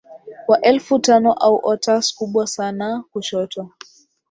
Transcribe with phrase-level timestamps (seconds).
[0.47, 3.69] wa elfu tano au otters kubwa sana kushoto